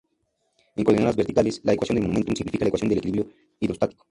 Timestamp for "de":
1.99-2.07, 2.89-2.95